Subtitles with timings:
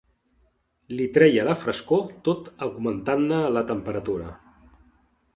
[0.99, 4.33] Li treia la frescor tot augmentant-ne la temperatura.